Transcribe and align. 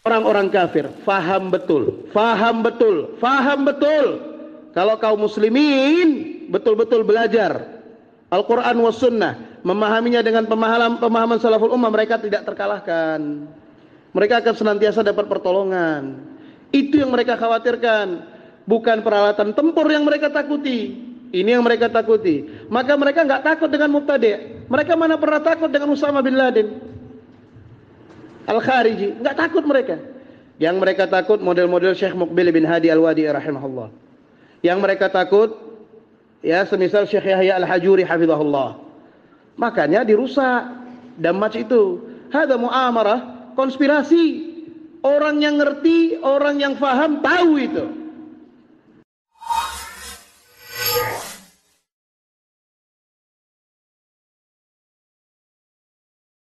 Orang-orang 0.00 0.48
kafir 0.48 0.88
faham 1.04 1.52
betul, 1.52 2.08
faham 2.10 2.64
betul, 2.64 3.14
faham 3.20 3.68
betul. 3.68 4.06
Kalau 4.72 4.96
kaum 4.96 5.22
muslimin 5.22 6.48
betul-betul 6.48 7.04
belajar 7.06 7.78
Al-Quran 8.26 8.76
was 8.80 8.98
sunnah, 8.98 9.60
memahaminya 9.60 10.24
dengan 10.24 10.50
pemahaman 10.50 10.98
pemahaman 10.98 11.38
salaful 11.38 11.70
ummah, 11.70 11.92
mereka 11.92 12.16
tidak 12.16 12.42
terkalahkan. 12.42 13.50
Mereka 14.10 14.42
akan 14.42 14.54
senantiasa 14.54 15.06
dapat 15.06 15.30
pertolongan. 15.30 16.18
Itu 16.70 17.02
yang 17.02 17.10
mereka 17.14 17.38
khawatirkan, 17.38 18.26
bukan 18.66 19.02
peralatan 19.02 19.54
tempur 19.54 19.86
yang 19.86 20.02
mereka 20.02 20.30
takuti. 20.30 21.10
Ini 21.30 21.58
yang 21.58 21.62
mereka 21.62 21.86
takuti. 21.86 22.42
Maka 22.66 22.98
mereka 22.98 23.22
nggak 23.22 23.42
takut 23.46 23.70
dengan 23.70 23.94
mubtadi'. 23.94 24.66
Mereka 24.66 24.98
mana 24.98 25.14
pernah 25.14 25.38
takut 25.38 25.70
dengan 25.70 25.94
Usama 25.94 26.18
bin 26.26 26.34
Laden? 26.34 26.82
Al-Khariji, 28.50 29.22
enggak 29.22 29.38
takut 29.38 29.62
mereka. 29.62 30.02
Yang 30.58 30.76
mereka 30.82 31.06
takut 31.06 31.38
model-model 31.38 31.94
Syekh 31.94 32.18
Muqbil 32.18 32.50
bin 32.50 32.66
Hadi 32.66 32.90
Al-Wadi 32.90 33.30
rahimahullah. 33.30 33.94
Yang 34.60 34.78
mereka 34.82 35.06
takut 35.06 35.54
ya 36.42 36.66
semisal 36.66 37.06
Syekh 37.06 37.30
Yahya 37.30 37.62
Al-Hajuri 37.62 38.02
hafizahullah. 38.02 38.76
Makanya 39.54 40.02
dirusak 40.02 40.66
damaj 41.16 41.62
itu. 41.62 42.04
Hada 42.30 42.58
muamarah 42.58 43.39
konspirasi. 43.60 44.48
Orang 45.00 45.40
yang 45.44 45.60
ngerti, 45.60 46.20
orang 46.20 46.60
yang 46.60 46.74
faham 46.80 47.20
tahu 47.20 47.60
itu. 47.60 47.99